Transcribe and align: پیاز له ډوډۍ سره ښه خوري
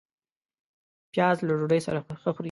پیاز 1.13 1.37
له 1.47 1.53
ډوډۍ 1.59 1.79
سره 1.87 1.99
ښه 2.21 2.31
خوري 2.35 2.37